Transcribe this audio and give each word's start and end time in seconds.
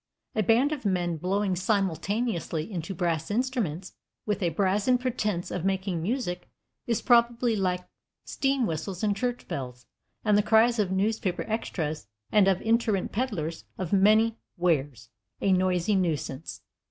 A 0.33 0.41
band 0.41 0.71
of 0.71 0.83
men 0.83 1.17
blowing 1.17 1.55
simultaneously 1.55 2.71
into 2.71 2.95
brass 2.95 3.29
instruments, 3.29 3.93
with 4.25 4.41
a 4.41 4.49
brazen 4.49 4.97
pretence 4.97 5.51
of 5.51 5.63
making 5.63 6.01
music, 6.01 6.49
is 6.87 7.03
probably 7.03 7.55
like 7.55 7.87
steam 8.25 8.65
whistles 8.65 9.03
and 9.03 9.15
church 9.15 9.47
bells 9.47 9.85
and 10.25 10.35
the 10.35 10.41
cries 10.41 10.79
of 10.79 10.89
newspaper 10.91 11.43
extras 11.47 12.07
and 12.31 12.47
of 12.47 12.61
itinerant 12.61 13.11
peddlers 13.11 13.65
of 13.77 13.93
many 13.93 14.37
wares 14.57 15.09
a 15.39 15.51
noisy 15.51 15.93
nuisance. 15.95 16.63